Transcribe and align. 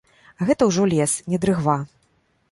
Гэта 0.49 0.67
ўжо 0.69 0.85
лес, 0.93 1.13
не 1.33 1.39
дрыгва. 1.43 1.77